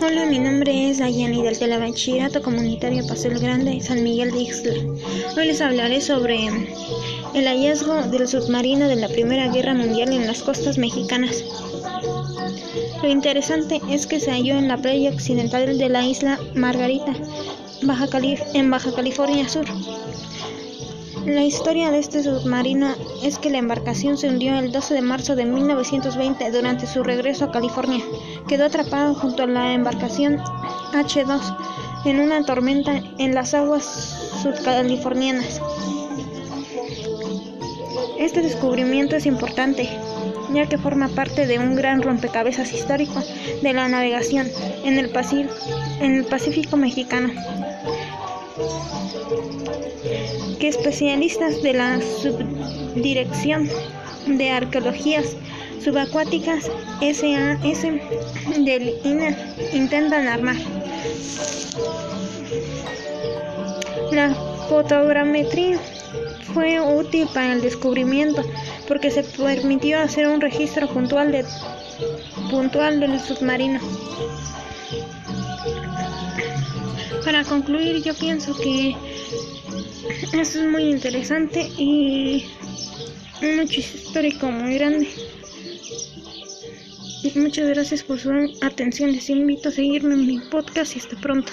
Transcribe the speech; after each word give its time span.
Hola, 0.00 0.26
mi 0.26 0.38
nombre 0.38 0.88
es 0.88 0.98
Dayani 0.98 1.42
del 1.42 1.58
Telebachillerato 1.58 2.40
Comunitario 2.40 3.04
Paso 3.04 3.30
Grande, 3.30 3.80
San 3.80 4.04
Miguel 4.04 4.30
de 4.30 4.42
Ixtla. 4.42 4.74
Hoy 5.36 5.46
les 5.46 5.60
hablaré 5.60 6.00
sobre 6.00 6.46
el 7.34 7.46
hallazgo 7.46 8.02
del 8.02 8.28
submarino 8.28 8.86
de 8.86 8.94
la 8.94 9.08
Primera 9.08 9.48
Guerra 9.48 9.74
Mundial 9.74 10.12
en 10.12 10.28
las 10.28 10.42
costas 10.42 10.78
mexicanas. 10.78 11.44
Lo 13.02 13.08
interesante 13.08 13.80
es 13.90 14.06
que 14.06 14.20
se 14.20 14.30
halló 14.30 14.56
en 14.56 14.68
la 14.68 14.76
playa 14.76 15.10
occidental 15.10 15.76
de 15.76 15.88
la 15.88 16.06
isla 16.06 16.38
Margarita, 16.54 17.12
Baja 17.82 18.06
en 18.54 18.70
Baja 18.70 18.94
California 18.94 19.48
Sur. 19.48 19.66
La 21.28 21.44
historia 21.44 21.90
de 21.90 21.98
este 21.98 22.22
submarino 22.22 22.94
es 23.22 23.38
que 23.38 23.50
la 23.50 23.58
embarcación 23.58 24.16
se 24.16 24.28
hundió 24.28 24.58
el 24.58 24.72
12 24.72 24.94
de 24.94 25.02
marzo 25.02 25.36
de 25.36 25.44
1920 25.44 26.50
durante 26.50 26.86
su 26.86 27.02
regreso 27.02 27.44
a 27.44 27.50
California. 27.52 28.02
Quedó 28.48 28.64
atrapado 28.64 29.14
junto 29.14 29.42
a 29.42 29.46
la 29.46 29.74
embarcación 29.74 30.38
H-2 30.94 31.56
en 32.06 32.20
una 32.20 32.42
tormenta 32.46 33.02
en 33.18 33.34
las 33.34 33.52
aguas 33.52 33.84
sudcalifornianas. 34.42 35.60
Este 38.18 38.40
descubrimiento 38.40 39.14
es 39.14 39.26
importante, 39.26 39.86
ya 40.54 40.66
que 40.66 40.78
forma 40.78 41.08
parte 41.08 41.46
de 41.46 41.58
un 41.58 41.76
gran 41.76 42.00
rompecabezas 42.00 42.72
histórico 42.72 43.22
de 43.62 43.72
la 43.74 43.86
navegación 43.86 44.48
en 44.82 44.98
el, 44.98 45.12
en 46.00 46.14
el 46.14 46.24
Pacífico 46.24 46.78
mexicano 46.78 47.30
que 50.58 50.68
especialistas 50.68 51.62
de 51.62 51.74
la 51.74 52.00
Subdirección 52.00 53.68
de 54.26 54.50
Arqueologías 54.50 55.36
Subacuáticas 55.82 56.70
SAS 57.00 57.82
del 58.64 58.94
INA 59.04 59.36
intentan 59.72 60.26
armar. 60.26 60.56
La 64.10 64.34
fotogrametría 64.68 65.78
fue 66.52 66.80
útil 66.80 67.28
para 67.32 67.52
el 67.52 67.60
descubrimiento 67.60 68.42
porque 68.88 69.10
se 69.10 69.22
permitió 69.22 70.00
hacer 70.00 70.26
un 70.26 70.40
registro 70.40 70.88
puntual, 70.88 71.30
de, 71.30 71.44
puntual 72.50 73.00
del 73.00 73.20
submarino. 73.20 73.80
Para 77.28 77.44
concluir, 77.44 78.02
yo 78.02 78.14
pienso 78.14 78.56
que 78.58 78.96
esto 80.32 80.60
es 80.60 80.66
muy 80.66 80.84
interesante 80.84 81.70
y 81.76 82.46
un 83.42 83.60
hecho 83.60 83.80
histórico 83.80 84.50
muy 84.50 84.76
grande. 84.78 85.06
Y 87.22 87.38
muchas 87.38 87.68
gracias 87.68 88.02
por 88.02 88.18
su 88.18 88.30
atención. 88.62 89.12
Les 89.12 89.28
invito 89.28 89.68
a 89.68 89.72
seguirme 89.72 90.14
en 90.14 90.26
mi 90.26 90.40
podcast 90.40 90.96
y 90.96 91.00
hasta 91.00 91.20
pronto. 91.20 91.52